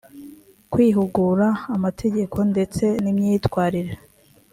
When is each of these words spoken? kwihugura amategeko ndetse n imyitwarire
kwihugura 0.71 1.47
amategeko 1.75 2.37
ndetse 2.51 2.83
n 3.03 3.05
imyitwarire 3.11 3.93